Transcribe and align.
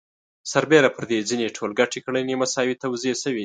سربېره 0.51 0.89
پر 0.95 1.03
دې 1.09 1.19
ځینې 1.29 1.53
ټولګټې 1.57 1.99
کړنې 2.05 2.33
مساوي 2.41 2.75
توزیع 2.83 3.15
شوي 3.23 3.39
دي 3.39 3.39